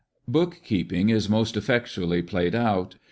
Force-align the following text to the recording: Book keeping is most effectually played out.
Book 0.27 0.61
keeping 0.65 1.09
is 1.11 1.29
most 1.29 1.55
effectually 1.55 2.23
played 2.23 2.55
out. 2.55 2.95